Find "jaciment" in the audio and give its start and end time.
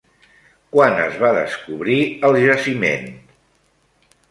2.47-3.09